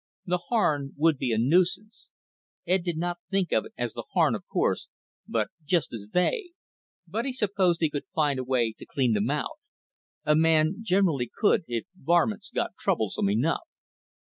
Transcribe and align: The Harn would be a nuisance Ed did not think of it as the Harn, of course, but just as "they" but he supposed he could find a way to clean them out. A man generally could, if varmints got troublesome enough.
The 0.25 0.39
Harn 0.49 0.93
would 0.97 1.19
be 1.19 1.31
a 1.31 1.37
nuisance 1.37 2.09
Ed 2.65 2.81
did 2.83 2.97
not 2.97 3.19
think 3.29 3.51
of 3.51 3.65
it 3.65 3.73
as 3.77 3.93
the 3.93 4.03
Harn, 4.13 4.33
of 4.33 4.47
course, 4.47 4.87
but 5.27 5.49
just 5.63 5.93
as 5.93 6.09
"they" 6.11 6.53
but 7.07 7.23
he 7.25 7.31
supposed 7.31 7.81
he 7.81 7.89
could 7.91 8.07
find 8.15 8.39
a 8.39 8.43
way 8.43 8.73
to 8.79 8.85
clean 8.87 9.13
them 9.13 9.29
out. 9.29 9.59
A 10.23 10.35
man 10.35 10.77
generally 10.81 11.29
could, 11.31 11.65
if 11.67 11.85
varmints 11.95 12.49
got 12.49 12.71
troublesome 12.79 13.29
enough. 13.29 13.67